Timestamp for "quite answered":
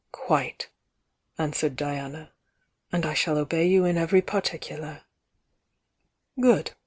0.13-1.75